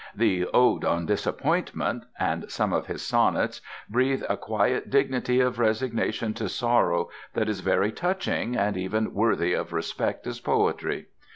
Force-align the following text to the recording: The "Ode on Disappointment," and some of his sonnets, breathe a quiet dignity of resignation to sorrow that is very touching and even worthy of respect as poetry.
The 0.15 0.47
"Ode 0.51 0.83
on 0.83 1.05
Disappointment," 1.05 2.05
and 2.17 2.49
some 2.51 2.73
of 2.73 2.87
his 2.87 3.03
sonnets, 3.03 3.61
breathe 3.87 4.23
a 4.27 4.35
quiet 4.35 4.89
dignity 4.89 5.39
of 5.41 5.59
resignation 5.59 6.33
to 6.33 6.49
sorrow 6.49 7.09
that 7.35 7.47
is 7.47 7.59
very 7.59 7.91
touching 7.91 8.55
and 8.55 8.75
even 8.75 9.13
worthy 9.13 9.53
of 9.53 9.73
respect 9.73 10.25
as 10.25 10.39
poetry. 10.39 11.05